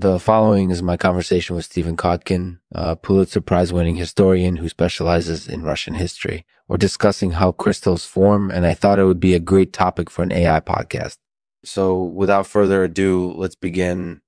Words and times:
The 0.00 0.18
following 0.18 0.70
is 0.70 0.82
my 0.82 0.96
conversation 0.96 1.54
with 1.54 1.66
Stephen 1.66 1.94
Kotkin, 1.94 2.60
a 2.72 2.96
Pulitzer 2.96 3.42
Prize 3.42 3.70
winning 3.70 3.96
historian 3.96 4.56
who 4.56 4.66
specializes 4.70 5.46
in 5.46 5.62
Russian 5.62 5.92
history. 5.92 6.46
We're 6.66 6.78
discussing 6.78 7.32
how 7.32 7.52
crystals 7.52 8.06
form, 8.06 8.50
and 8.50 8.64
I 8.64 8.72
thought 8.72 8.98
it 8.98 9.04
would 9.04 9.20
be 9.20 9.34
a 9.34 9.38
great 9.38 9.74
topic 9.74 10.08
for 10.08 10.22
an 10.22 10.32
AI 10.32 10.60
podcast. 10.60 11.18
So, 11.66 12.02
without 12.02 12.46
further 12.46 12.84
ado, 12.84 13.34
let's 13.36 13.56
begin. 13.56 14.22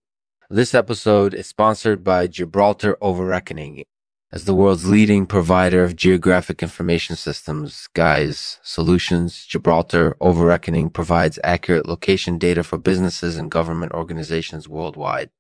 This 0.51 0.75
episode 0.75 1.33
is 1.33 1.47
sponsored 1.47 2.05
by 2.05 2.27
Gibraltar 2.27 2.99
Overreckoning. 3.01 3.85
As 4.31 4.45
the 4.45 4.55
world's 4.55 4.87
leading 4.87 5.25
provider 5.25 5.85
of 5.85 5.97
geographic 5.97 6.63
information 6.63 7.17
systems, 7.17 7.89
GIS 7.95 8.61
solutions, 8.63 9.47
Gibraltar 9.47 10.19
Overreckoning 10.21 10.93
provides 10.93 11.39
accurate 11.43 11.89
location 11.89 12.37
data 12.37 12.63
for 12.63 12.77
businesses 12.77 13.39
and 13.39 13.51
government 13.51 13.93
organizations 13.93 14.69
worldwide. 14.69 15.31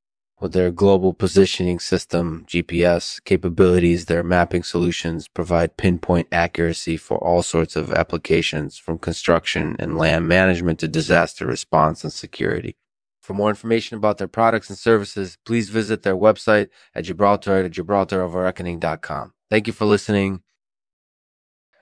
With 0.40 0.52
their 0.52 0.72
global 0.72 1.14
positioning 1.14 1.78
system, 1.78 2.44
GPS 2.48 3.22
capabilities, 3.24 4.06
their 4.06 4.24
mapping 4.24 4.64
solutions 4.64 5.28
provide 5.28 5.76
pinpoint 5.76 6.26
accuracy 6.32 6.96
for 6.96 7.16
all 7.18 7.42
sorts 7.42 7.76
of 7.76 7.92
applications 7.92 8.76
from 8.76 8.98
construction 8.98 9.76
and 9.78 9.96
land 9.96 10.26
management 10.26 10.80
to 10.80 10.88
disaster 10.88 11.46
response 11.46 12.02
and 12.02 12.12
security. 12.12 12.76
For 13.20 13.34
more 13.34 13.50
information 13.50 13.96
about 13.96 14.18
their 14.18 14.26
products 14.26 14.68
and 14.68 14.76
services, 14.76 15.38
please 15.46 15.70
visit 15.70 16.02
their 16.02 16.16
website 16.16 16.70
at 16.92 17.04
Gibraltar 17.04 17.64
at 17.64 17.70
gibraltaroverreckoning.com. 17.70 19.32
Thank 19.48 19.68
you 19.68 19.72
for 19.72 19.84
listening. 19.84 20.42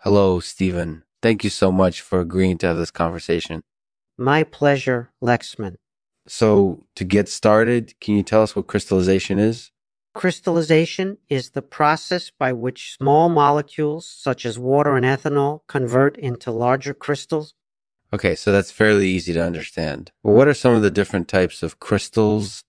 Hello, 0.03 0.39
Stephen. 0.41 1.05
Thank 1.23 1.45
you 1.45 1.51
so 1.51 1.73
much 1.73 2.03
for 2.03 2.21
agreeing 2.21 2.59
to 2.59 2.67
have 2.67 2.77
this 2.77 2.91
conversation. 2.91 3.63
My 4.19 4.45
pleasure, 4.45 5.13
Lexman. 5.23 5.77
So, 6.33 6.87
to 6.95 7.05
get 7.05 7.29
started, 7.29 7.99
can 8.01 8.15
you 8.17 8.23
tell 8.23 8.43
us 8.43 8.55
what 8.55 8.69
crystallization 8.69 9.39
is? 9.39 9.73
Crystallization 10.15 11.19
is 11.29 11.51
the 11.51 11.63
process 11.63 12.31
by 12.31 12.53
which 12.53 12.97
small 12.97 13.29
molecules, 13.29 14.07
such 14.07 14.47
as 14.47 14.59
water 14.59 14.97
and 14.97 15.05
ethanol, 15.05 15.61
convert 15.67 16.17
into 16.17 16.51
larger 16.51 16.95
crystals 16.95 17.55
Okay, 18.13 18.35
so 18.35 18.51
that's 18.51 18.73
fairly 18.73 19.09
easy 19.09 19.33
to 19.33 19.45
understand. 19.45 20.11
Well, 20.23 20.35
what 20.35 20.49
are 20.49 20.55
some 20.55 20.75
of 20.75 20.83
the 20.83 20.91
different 20.91 21.29
types 21.29 21.63
of 21.63 21.79
crystals? 21.79 22.65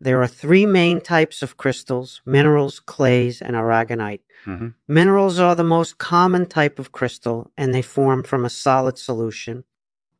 There 0.00 0.20
are 0.20 0.28
three 0.28 0.66
main 0.66 1.00
types 1.00 1.42
of 1.42 1.56
crystals 1.56 2.20
minerals, 2.26 2.80
clays, 2.80 3.40
and 3.40 3.56
aragonite. 3.56 4.20
Mm-hmm. 4.44 4.68
Minerals 4.88 5.38
are 5.38 5.54
the 5.54 5.64
most 5.64 5.96
common 5.96 6.46
type 6.46 6.78
of 6.78 6.92
crystal, 6.92 7.50
and 7.56 7.72
they 7.72 7.82
form 7.82 8.22
from 8.22 8.44
a 8.44 8.50
solid 8.50 8.98
solution. 8.98 9.64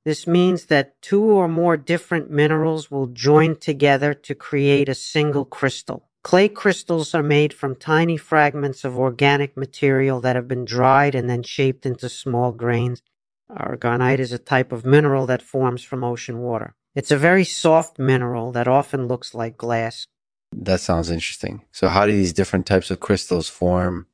This 0.05 0.27
means 0.27 0.67
that 0.67 1.00
two 1.00 1.22
or 1.22 1.47
more 1.47 1.77
different 1.77 2.31
minerals 2.31 2.91
will 2.91 3.06
join 3.06 3.56
together 3.56 4.14
to 4.14 4.34
create 4.34 4.89
a 4.89 4.95
single 4.95 5.45
crystal. 5.45 6.08
Clay 6.25 6.48
crystals 6.48 7.14
are 7.14 7.22
made 7.22 7.53
from 7.53 7.77
tiny 7.77 8.17
fragments 8.17 8.84
of 8.84 8.98
organic 8.98 9.56
material 9.56 10.20
that 10.20 10.36
have 10.36 10.48
been 10.48 10.64
dried 10.64 11.14
and 11.14 11.28
then 11.30 11.42
shaped 11.42 11.86
into 11.86 12.08
small 12.08 12.53
grains. 12.53 13.03
Aragonite 13.50 14.19
is 14.19 14.33
a 14.33 14.39
type 14.39 14.73
of 14.73 14.84
mineral 14.84 15.27
that 15.27 15.42
forms 15.42 15.83
from 15.83 16.03
ocean 16.03 16.39
water. 16.39 16.75
It's 16.95 17.11
a 17.11 17.17
very 17.17 17.45
soft 17.45 17.98
mineral 17.98 18.53
that 18.53 18.69
often 18.69 19.06
looks 19.06 19.34
like 19.34 19.56
glass. 19.56 20.06
That 20.53 20.80
sounds 20.80 21.11
interesting. 21.11 21.64
So, 21.73 21.89
how 21.89 22.06
do 22.06 22.12
these 22.12 22.33
different 22.33 22.67
types 22.67 22.91
of 22.91 23.00
crystals 23.00 23.48
form? 23.48 24.06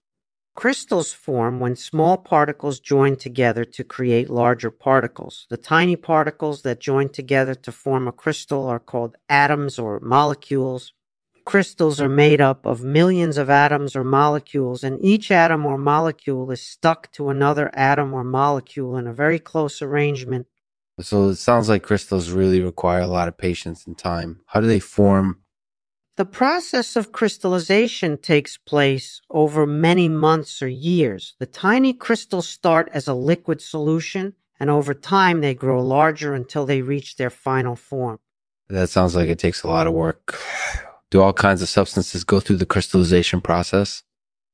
Crystals 0.59 1.13
form 1.13 1.61
when 1.61 1.77
small 1.77 2.17
particles 2.17 2.81
join 2.81 3.15
together 3.15 3.65
to 3.65 3.85
create 3.85 4.29
larger 4.29 4.73
particles. 4.73 5.47
The 5.51 5.57
tiny 5.57 5.95
particles 5.95 6.63
that 6.63 6.81
join 6.81 7.11
together 7.11 7.55
to 7.55 7.71
form 7.71 8.09
a 8.09 8.13
crystal 8.13 8.67
are 8.67 8.81
called 8.81 9.17
atoms 9.29 9.79
or 9.79 10.01
molecules 10.01 10.93
crystals 11.49 11.99
are 11.99 12.11
made 12.11 12.43
up 12.43 12.67
of 12.67 12.85
millions 12.85 13.39
of 13.39 13.49
atoms 13.49 13.97
or 13.97 14.05
molecules, 14.05 14.85
and 14.85 15.03
each 15.03 15.31
atom 15.31 15.65
or 15.65 15.79
molecule 15.79 16.51
is 16.51 16.61
stuck 16.61 17.11
to 17.11 17.31
another 17.31 17.71
atom 17.75 18.13
or 18.13 18.23
molecule 18.23 18.99
in 18.99 19.07
a 19.07 19.15
very 19.15 19.39
close 19.39 19.81
arrangement. 19.81 20.47
So 21.01 21.31
it 21.31 21.37
sounds 21.37 21.71
like 21.71 21.83
crystals 21.83 22.29
really 22.29 22.61
require 22.61 23.01
a 23.01 23.07
lot 23.07 23.29
of 23.29 23.39
patience 23.39 23.87
and 23.87 23.97
time. 23.97 24.41
How 24.49 24.61
do 24.61 24.67
they 24.67 24.79
form? 24.79 25.41
The 26.19 26.25
process 26.25 26.97
of 26.97 27.13
crystallization 27.13 28.19
takes 28.19 28.57
place 28.57 29.23
over 29.31 29.69
many 29.69 30.09
months 30.09 30.61
or 30.61 30.67
years. 30.67 31.37
The 31.39 31.47
tiny 31.47 31.93
crystals 31.93 32.49
start 32.49 32.91
as 32.93 33.07
a 33.07 33.15
liquid 33.15 33.63
solution, 33.63 34.35
and 34.59 34.69
over 34.69 34.95
time 34.95 35.43
they 35.43 35.55
grow 35.55 35.81
larger 35.81 36.35
until 36.35 36.67
they 36.67 36.83
reach 36.83 37.19
their 37.19 37.31
final 37.31 37.77
form. 37.77 38.19
That 38.69 38.91
sounds 38.91 39.15
like 39.15 39.29
it 39.29 39.39
takes 39.39 39.63
a 39.63 39.69
lot 39.69 39.87
of 39.87 39.93
work. 39.93 40.37
Do 41.13 41.23
all 41.23 41.33
kinds 41.33 41.63
of 41.63 41.69
substances 41.69 42.25
go 42.25 42.41
through 42.41 42.57
the 42.57 42.67
crystallization 42.67 43.41
process? 43.41 44.03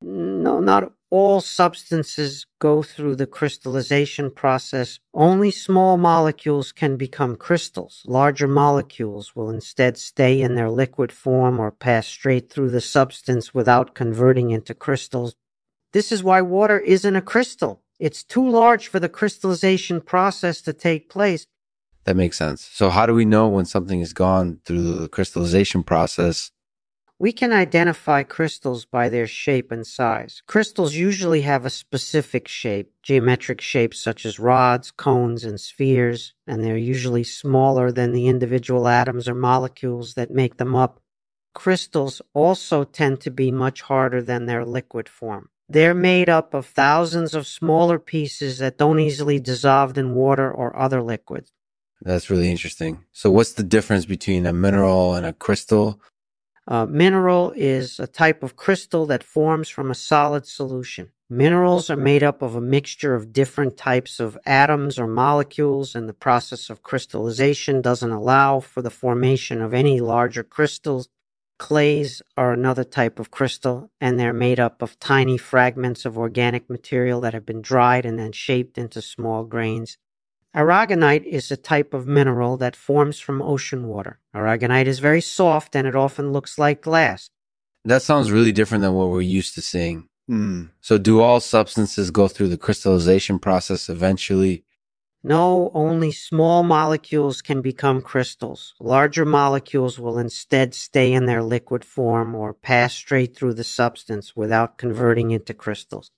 No, 0.02 0.60
not 0.60 0.92
all 1.14 1.40
substances 1.40 2.44
go 2.58 2.82
through 2.82 3.14
the 3.14 3.26
crystallization 3.26 4.32
process. 4.32 4.98
Only 5.14 5.52
small 5.52 5.96
molecules 5.96 6.72
can 6.72 6.96
become 6.96 7.36
crystals. 7.36 8.02
Larger 8.04 8.48
molecules 8.48 9.36
will 9.36 9.48
instead 9.48 9.96
stay 9.96 10.40
in 10.40 10.56
their 10.56 10.68
liquid 10.68 11.12
form 11.12 11.60
or 11.60 11.70
pass 11.70 12.08
straight 12.08 12.50
through 12.50 12.70
the 12.70 12.80
substance 12.80 13.54
without 13.54 13.94
converting 13.94 14.50
into 14.50 14.74
crystals. 14.74 15.36
This 15.92 16.10
is 16.10 16.24
why 16.24 16.40
water 16.40 16.80
isn't 16.80 17.14
a 17.14 17.22
crystal. 17.22 17.80
It's 18.00 18.24
too 18.24 18.48
large 18.48 18.88
for 18.88 18.98
the 18.98 19.08
crystallization 19.08 20.00
process 20.00 20.60
to 20.62 20.72
take 20.72 21.08
place. 21.08 21.46
That 22.06 22.16
makes 22.16 22.38
sense. 22.38 22.68
So, 22.72 22.90
how 22.90 23.06
do 23.06 23.14
we 23.14 23.24
know 23.24 23.46
when 23.46 23.66
something 23.66 24.00
has 24.00 24.12
gone 24.12 24.58
through 24.64 24.82
the 24.94 25.08
crystallization 25.08 25.84
process? 25.84 26.50
We 27.18 27.30
can 27.30 27.52
identify 27.52 28.24
crystals 28.24 28.84
by 28.86 29.08
their 29.08 29.28
shape 29.28 29.70
and 29.70 29.86
size. 29.86 30.42
Crystals 30.48 30.96
usually 30.96 31.42
have 31.42 31.64
a 31.64 31.70
specific 31.70 32.48
shape, 32.48 32.92
geometric 33.04 33.60
shapes 33.60 34.00
such 34.00 34.26
as 34.26 34.40
rods, 34.40 34.90
cones, 34.90 35.44
and 35.44 35.60
spheres, 35.60 36.34
and 36.46 36.64
they're 36.64 36.76
usually 36.76 37.22
smaller 37.22 37.92
than 37.92 38.12
the 38.12 38.26
individual 38.26 38.88
atoms 38.88 39.28
or 39.28 39.34
molecules 39.34 40.14
that 40.14 40.32
make 40.32 40.56
them 40.56 40.74
up. 40.74 41.00
Crystals 41.54 42.20
also 42.34 42.82
tend 42.82 43.20
to 43.20 43.30
be 43.30 43.52
much 43.52 43.82
harder 43.82 44.20
than 44.20 44.46
their 44.46 44.64
liquid 44.64 45.08
form. 45.08 45.50
They're 45.68 45.94
made 45.94 46.28
up 46.28 46.52
of 46.52 46.66
thousands 46.66 47.32
of 47.32 47.46
smaller 47.46 48.00
pieces 48.00 48.58
that 48.58 48.76
don't 48.76 48.98
easily 48.98 49.38
dissolve 49.38 49.96
in 49.96 50.14
water 50.14 50.50
or 50.50 50.76
other 50.76 51.00
liquids. 51.00 51.52
That's 52.02 52.28
really 52.28 52.50
interesting. 52.50 53.04
So, 53.12 53.30
what's 53.30 53.52
the 53.52 53.62
difference 53.62 54.04
between 54.04 54.46
a 54.46 54.52
mineral 54.52 55.14
and 55.14 55.24
a 55.24 55.32
crystal? 55.32 56.00
A 56.66 56.86
mineral 56.86 57.52
is 57.54 58.00
a 58.00 58.06
type 58.06 58.42
of 58.42 58.56
crystal 58.56 59.04
that 59.06 59.22
forms 59.22 59.68
from 59.68 59.90
a 59.90 59.94
solid 59.94 60.46
solution. 60.46 61.10
Minerals 61.28 61.90
are 61.90 61.96
made 61.96 62.22
up 62.22 62.40
of 62.40 62.54
a 62.54 62.60
mixture 62.60 63.14
of 63.14 63.32
different 63.32 63.76
types 63.76 64.18
of 64.18 64.38
atoms 64.46 64.98
or 64.98 65.06
molecules, 65.06 65.94
and 65.94 66.08
the 66.08 66.14
process 66.14 66.70
of 66.70 66.82
crystallization 66.82 67.82
doesn't 67.82 68.10
allow 68.10 68.60
for 68.60 68.80
the 68.80 68.90
formation 68.90 69.60
of 69.60 69.74
any 69.74 70.00
larger 70.00 70.42
crystals. 70.42 71.08
Clays 71.58 72.22
are 72.36 72.52
another 72.52 72.84
type 72.84 73.18
of 73.18 73.30
crystal, 73.30 73.90
and 74.00 74.18
they're 74.18 74.32
made 74.32 74.58
up 74.58 74.80
of 74.80 74.98
tiny 74.98 75.36
fragments 75.36 76.04
of 76.04 76.16
organic 76.16 76.70
material 76.70 77.20
that 77.20 77.34
have 77.34 77.46
been 77.46 77.62
dried 77.62 78.06
and 78.06 78.18
then 78.18 78.32
shaped 78.32 78.78
into 78.78 79.02
small 79.02 79.44
grains. 79.44 79.98
Aragonite 80.54 81.24
is 81.24 81.50
a 81.50 81.56
type 81.56 81.92
of 81.92 82.06
mineral 82.06 82.56
that 82.58 82.76
forms 82.76 83.18
from 83.18 83.42
ocean 83.42 83.88
water. 83.88 84.20
Aragonite 84.34 84.86
is 84.86 85.00
very 85.00 85.20
soft 85.20 85.74
and 85.74 85.86
it 85.86 85.96
often 85.96 86.32
looks 86.32 86.58
like 86.58 86.80
glass. 86.80 87.28
That 87.84 88.02
sounds 88.02 88.30
really 88.30 88.52
different 88.52 88.82
than 88.82 88.94
what 88.94 89.08
we're 89.08 89.20
used 89.20 89.54
to 89.54 89.62
seeing. 89.62 90.08
Mm. 90.30 90.70
So, 90.80 90.96
do 90.96 91.20
all 91.20 91.40
substances 91.40 92.10
go 92.10 92.28
through 92.28 92.48
the 92.48 92.56
crystallization 92.56 93.40
process 93.40 93.88
eventually? 93.88 94.64
No, 95.24 95.70
only 95.74 96.12
small 96.12 96.62
molecules 96.62 97.42
can 97.42 97.60
become 97.60 98.00
crystals. 98.00 98.74
Larger 98.78 99.24
molecules 99.24 99.98
will 99.98 100.18
instead 100.18 100.74
stay 100.74 101.12
in 101.12 101.26
their 101.26 101.42
liquid 101.42 101.84
form 101.84 102.34
or 102.34 102.54
pass 102.54 102.94
straight 102.94 103.34
through 103.34 103.54
the 103.54 103.64
substance 103.64 104.36
without 104.36 104.78
converting 104.78 105.30
into 105.30 105.52
crystals. 105.52 106.10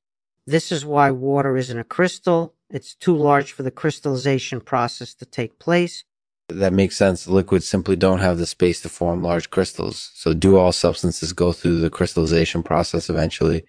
This 0.45 0.71
is 0.71 0.85
why 0.85 1.11
water 1.11 1.57
isn't 1.57 1.79
a 1.79 1.85
crystal 1.85 2.56
it's 2.71 2.95
too 2.95 3.17
large 3.17 3.53
for 3.53 3.63
the 3.63 3.71
crystallization 3.71 4.61
process 4.61 5.15
to 5.15 5.25
take 5.25 5.59
place. 5.59 6.05
That 6.49 6.73
makes 6.73 6.97
sense. 6.97 7.27
Liquids 7.27 7.67
simply 7.67 7.97
don't 7.97 8.21
have 8.21 8.39
the 8.39 8.47
space 8.47 8.81
to 8.83 8.89
form 8.89 9.23
large 9.23 9.51
crystals. 9.51 10.13
So, 10.15 10.33
do 10.33 10.57
all 10.57 10.73
substances 10.73 11.33
go 11.33 11.53
through 11.53 11.81
the 11.81 11.91
crystallization 11.91 12.63
process 12.63 13.11
eventually? 13.11 13.65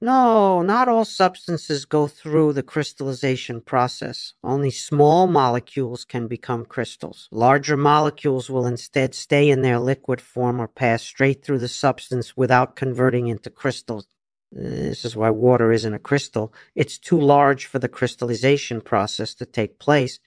No, 0.00 0.60
not 0.60 0.88
all 0.88 1.06
substances 1.06 1.86
go 1.86 2.06
through 2.06 2.52
the 2.52 2.62
crystallization 2.62 3.62
process. 3.62 4.34
Only 4.44 4.70
small 4.70 5.26
molecules 5.26 6.04
can 6.04 6.28
become 6.28 6.66
crystals. 6.66 7.28
Larger 7.32 7.78
molecules 7.78 8.50
will 8.50 8.66
instead 8.66 9.14
stay 9.14 9.48
in 9.48 9.62
their 9.62 9.78
liquid 9.78 10.20
form 10.20 10.60
or 10.60 10.68
pass 10.68 11.02
straight 11.02 11.42
through 11.42 11.60
the 11.60 11.68
substance 11.68 12.36
without 12.36 12.76
converting 12.76 13.28
into 13.28 13.48
crystals. 13.48 14.06
This 14.52 15.04
is 15.04 15.16
why 15.16 15.30
water 15.30 15.72
isn't 15.72 15.94
a 15.94 15.98
crystal. 15.98 16.52
It's 16.74 16.98
too 16.98 17.20
large 17.20 17.66
for 17.66 17.78
the 17.78 17.88
crystallization 17.88 18.80
process 18.80 19.34
to 19.34 19.46
take 19.46 19.78
place. 19.78 20.18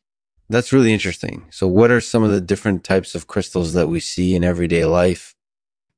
That's 0.50 0.74
really 0.74 0.94
interesting. 0.94 1.46
So, 1.52 1.68
what 1.68 1.92
are 1.92 2.02
some 2.02 2.24
of 2.24 2.32
the 2.32 2.42
different 2.42 2.84
types 2.84 3.16
of 3.16 3.28
crystals 3.28 3.74
that 3.74 3.88
we 3.88 4.00
see 4.00 4.36
in 4.36 4.44
everyday 4.44 4.86
life? 4.86 5.36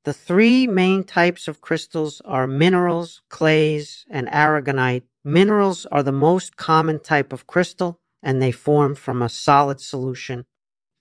The 0.04 0.14
three 0.14 0.68
main 0.68 1.04
types 1.04 1.48
of 1.48 1.62
crystals 1.62 2.22
are 2.26 2.48
minerals, 2.48 3.22
clays, 3.30 4.06
and 4.10 4.28
aragonite. 4.28 5.04
Minerals 5.24 5.86
are 5.86 6.04
the 6.04 6.12
most 6.12 6.58
common 6.58 7.00
type 7.00 7.32
of 7.32 7.48
crystal, 7.48 8.00
and 8.22 8.42
they 8.42 8.52
form 8.52 8.96
from 8.96 9.22
a 9.22 9.30
solid 9.30 9.80
solution. 9.80 10.46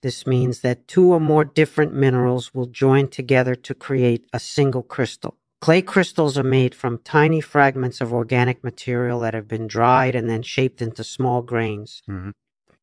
This 0.01 0.25
means 0.25 0.61
that 0.61 0.87
two 0.87 1.11
or 1.11 1.19
more 1.19 1.43
different 1.43 1.93
minerals 1.93 2.53
will 2.53 2.67
join 2.67 3.07
together 3.07 3.55
to 3.55 3.73
create 3.73 4.27
a 4.31 4.39
single 4.39 4.83
crystal. 4.83 5.37
Clay 5.61 5.83
crystals 5.83 6.39
are 6.39 6.43
made 6.43 6.73
from 6.73 6.97
tiny 7.03 7.39
fragments 7.39 8.01
of 8.01 8.11
organic 8.11 8.63
material 8.63 9.19
that 9.19 9.35
have 9.35 9.47
been 9.47 9.67
dried 9.67 10.15
and 10.15 10.27
then 10.27 10.41
shaped 10.41 10.81
into 10.81 11.03
small 11.03 11.43
grains. 11.43 12.01
Mhm. 12.09 12.33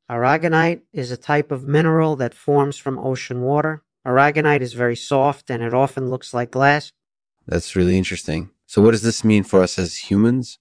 Aragonite 0.08 0.82
is 0.92 1.10
a 1.10 1.16
type 1.16 1.50
of 1.50 1.66
mineral 1.66 2.14
that 2.16 2.34
forms 2.34 2.78
from 2.78 2.98
ocean 2.98 3.42
water. 3.42 3.82
Aragonite 4.06 4.60
is 4.60 4.74
very 4.74 4.94
soft 4.94 5.50
and 5.50 5.60
it 5.60 5.74
often 5.74 6.08
looks 6.08 6.32
like 6.32 6.52
glass. 6.52 6.92
That's 7.46 7.74
really 7.74 7.98
interesting. 7.98 8.50
So, 8.66 8.80
what 8.80 8.92
does 8.92 9.02
this 9.02 9.24
mean 9.24 9.42
for 9.42 9.60
us 9.60 9.76
as 9.76 10.10
humans? 10.10 10.58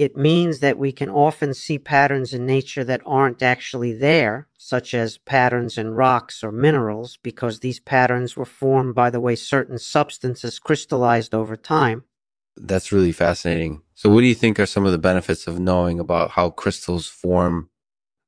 It 0.00 0.16
means 0.16 0.60
that 0.60 0.78
we 0.78 0.92
can 0.92 1.10
often 1.10 1.52
see 1.52 1.78
patterns 1.78 2.32
in 2.32 2.46
nature 2.46 2.84
that 2.84 3.02
aren't 3.04 3.42
actually 3.42 3.92
there, 3.92 4.48
such 4.56 4.94
as 4.94 5.18
patterns 5.18 5.76
in 5.76 5.90
rocks 5.90 6.42
or 6.42 6.50
minerals, 6.50 7.18
because 7.22 7.60
these 7.60 7.80
patterns 7.80 8.34
were 8.34 8.46
formed 8.46 8.94
by 8.94 9.10
the 9.10 9.20
way 9.20 9.36
certain 9.36 9.76
substances 9.76 10.58
crystallized 10.58 11.34
over 11.34 11.54
time. 11.54 12.04
That's 12.56 12.92
really 12.92 13.12
fascinating. 13.12 13.82
So, 13.94 14.08
what 14.08 14.22
do 14.22 14.26
you 14.26 14.34
think 14.34 14.58
are 14.58 14.64
some 14.64 14.86
of 14.86 14.92
the 14.92 15.06
benefits 15.10 15.46
of 15.46 15.60
knowing 15.60 16.00
about 16.00 16.30
how 16.30 16.48
crystals 16.48 17.06
form? 17.06 17.68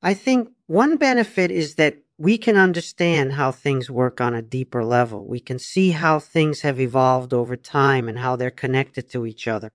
I 0.03 0.13
think 0.13 0.51
one 0.67 0.99
benefit 0.99 1.51
is 1.51 1.77
that 1.77 1.97
we 2.19 2.37
can 2.37 2.59
understand 2.59 3.33
how 3.33 3.51
things 3.51 3.91
work 3.91 4.21
on 4.21 4.35
a 4.35 4.43
deeper 4.43 4.85
level. 4.85 5.27
We 5.27 5.41
can 5.41 5.59
see 5.59 5.93
how 5.93 6.19
things 6.19 6.61
have 6.61 6.79
evolved 6.79 7.33
over 7.33 7.57
time 7.57 8.11
and 8.11 8.19
how 8.19 8.37
they're 8.37 8.51
connected 8.51 9.09
to 9.13 9.25
each 9.25 9.49
other. 9.49 9.71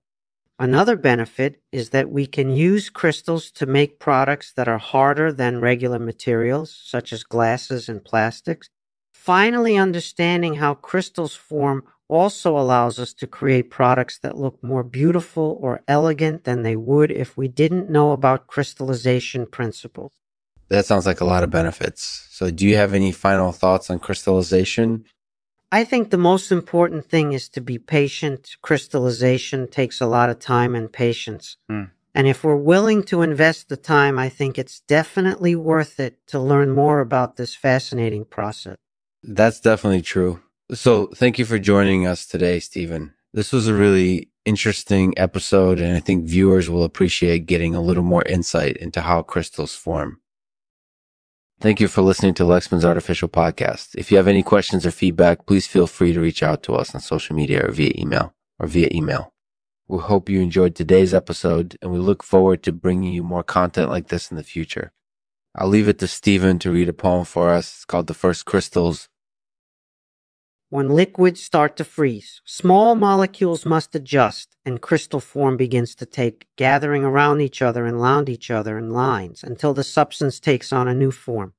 Another 0.60 0.96
benefit 0.96 1.62
is 1.70 1.90
that 1.90 2.10
we 2.10 2.26
can 2.26 2.50
use 2.50 2.90
crystals 2.90 3.52
to 3.52 3.64
make 3.64 4.00
products 4.00 4.52
that 4.54 4.66
are 4.66 4.78
harder 4.78 5.32
than 5.32 5.60
regular 5.60 6.00
materials, 6.00 6.76
such 6.84 7.12
as 7.12 7.22
glasses 7.22 7.88
and 7.88 8.04
plastics. 8.04 8.68
Finally, 9.14 9.76
understanding 9.76 10.54
how 10.54 10.74
crystals 10.74 11.34
form 11.34 11.84
also 12.08 12.58
allows 12.58 12.98
us 12.98 13.12
to 13.12 13.26
create 13.26 13.70
products 13.70 14.18
that 14.18 14.36
look 14.36 14.60
more 14.62 14.82
beautiful 14.82 15.58
or 15.60 15.82
elegant 15.86 16.42
than 16.42 16.62
they 16.62 16.74
would 16.74 17.12
if 17.12 17.36
we 17.36 17.46
didn't 17.46 17.88
know 17.88 18.10
about 18.10 18.48
crystallization 18.48 19.46
principles. 19.46 20.12
That 20.70 20.86
sounds 20.86 21.06
like 21.06 21.20
a 21.20 21.24
lot 21.24 21.44
of 21.44 21.50
benefits. 21.50 22.26
So, 22.30 22.50
do 22.50 22.66
you 22.66 22.76
have 22.76 22.94
any 22.94 23.12
final 23.12 23.52
thoughts 23.52 23.90
on 23.90 24.00
crystallization? 24.00 25.04
I 25.70 25.84
think 25.84 26.10
the 26.10 26.16
most 26.16 26.50
important 26.50 27.04
thing 27.04 27.32
is 27.32 27.48
to 27.50 27.60
be 27.60 27.78
patient. 27.78 28.56
Crystallization 28.62 29.68
takes 29.68 30.00
a 30.00 30.06
lot 30.06 30.30
of 30.30 30.38
time 30.38 30.74
and 30.74 30.90
patience. 30.90 31.56
Hmm. 31.68 31.84
And 32.14 32.26
if 32.26 32.42
we're 32.42 32.56
willing 32.56 33.02
to 33.04 33.22
invest 33.22 33.68
the 33.68 33.76
time, 33.76 34.18
I 34.18 34.28
think 34.28 34.58
it's 34.58 34.80
definitely 34.80 35.54
worth 35.54 36.00
it 36.00 36.26
to 36.28 36.40
learn 36.40 36.70
more 36.70 37.00
about 37.00 37.36
this 37.36 37.54
fascinating 37.54 38.24
process. 38.24 38.76
That's 39.22 39.60
definitely 39.60 40.02
true. 40.02 40.40
So, 40.72 41.06
thank 41.14 41.38
you 41.38 41.44
for 41.44 41.58
joining 41.58 42.06
us 42.06 42.26
today, 42.26 42.60
Stephen. 42.60 43.14
This 43.32 43.52
was 43.52 43.68
a 43.68 43.74
really 43.74 44.30
interesting 44.44 45.14
episode, 45.16 45.80
and 45.80 45.96
I 45.96 46.00
think 46.00 46.24
viewers 46.24 46.68
will 46.68 46.84
appreciate 46.84 47.46
getting 47.46 47.74
a 47.74 47.80
little 47.80 48.02
more 48.02 48.22
insight 48.22 48.76
into 48.78 49.02
how 49.02 49.22
crystals 49.22 49.74
form. 49.74 50.20
Thank 51.60 51.80
you 51.80 51.88
for 51.88 52.02
listening 52.02 52.34
to 52.34 52.44
Lexman's 52.44 52.84
Artificial 52.84 53.28
Podcast. 53.28 53.96
If 53.96 54.12
you 54.12 54.16
have 54.16 54.28
any 54.28 54.44
questions 54.44 54.86
or 54.86 54.92
feedback, 54.92 55.44
please 55.44 55.66
feel 55.66 55.88
free 55.88 56.12
to 56.12 56.20
reach 56.20 56.40
out 56.40 56.62
to 56.62 56.74
us 56.76 56.94
on 56.94 57.00
social 57.00 57.34
media 57.34 57.66
or 57.66 57.72
via 57.72 57.90
email 57.98 58.32
or 58.60 58.68
via 58.68 58.88
email. 58.92 59.32
We 59.88 59.98
hope 59.98 60.28
you 60.28 60.40
enjoyed 60.40 60.76
today's 60.76 61.12
episode 61.12 61.76
and 61.82 61.90
we 61.90 61.98
look 61.98 62.22
forward 62.22 62.62
to 62.62 62.70
bringing 62.70 63.12
you 63.12 63.24
more 63.24 63.42
content 63.42 63.90
like 63.90 64.06
this 64.06 64.30
in 64.30 64.36
the 64.36 64.44
future. 64.44 64.92
I'll 65.56 65.66
leave 65.66 65.88
it 65.88 65.98
to 65.98 66.06
Stephen 66.06 66.60
to 66.60 66.70
read 66.70 66.88
a 66.88 66.92
poem 66.92 67.24
for 67.24 67.50
us. 67.50 67.74
It's 67.74 67.84
called 67.84 68.06
The 68.06 68.14
First 68.14 68.44
Crystals. 68.44 69.08
When 70.70 70.90
liquids 70.90 71.42
start 71.42 71.78
to 71.78 71.84
freeze, 71.84 72.42
small 72.44 72.94
molecules 72.94 73.64
must 73.64 73.94
adjust 73.94 74.54
and 74.66 74.82
crystal 74.82 75.18
form 75.18 75.56
begins 75.56 75.94
to 75.94 76.04
take, 76.04 76.46
gathering 76.56 77.04
around 77.04 77.40
each 77.40 77.62
other 77.62 77.86
and 77.86 77.98
round 77.98 78.28
each 78.28 78.50
other 78.50 78.76
in 78.76 78.90
lines 78.90 79.42
until 79.42 79.72
the 79.72 79.82
substance 79.82 80.38
takes 80.38 80.70
on 80.70 80.86
a 80.86 80.92
new 80.92 81.10
form. 81.10 81.54